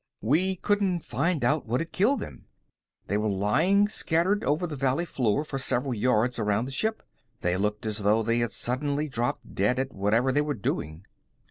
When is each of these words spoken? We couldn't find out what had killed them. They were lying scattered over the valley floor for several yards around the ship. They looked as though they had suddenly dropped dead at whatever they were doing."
We 0.23 0.55
couldn't 0.55 1.01
find 1.01 1.43
out 1.45 1.67
what 1.67 1.79
had 1.79 1.91
killed 1.91 2.21
them. 2.21 2.45
They 3.05 3.19
were 3.19 3.27
lying 3.29 3.87
scattered 3.87 4.43
over 4.43 4.65
the 4.65 4.75
valley 4.75 5.05
floor 5.05 5.43
for 5.45 5.59
several 5.59 5.93
yards 5.93 6.39
around 6.39 6.65
the 6.65 6.71
ship. 6.71 7.03
They 7.41 7.55
looked 7.55 7.85
as 7.85 7.99
though 7.99 8.23
they 8.23 8.39
had 8.39 8.51
suddenly 8.51 9.07
dropped 9.07 9.53
dead 9.53 9.77
at 9.77 9.93
whatever 9.93 10.31
they 10.31 10.41
were 10.41 10.55
doing." 10.55 11.05